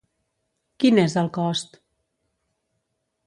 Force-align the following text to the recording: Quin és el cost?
Quin 0.83 1.01
és 1.01 1.15
el 1.21 1.29
cost? 1.37 1.77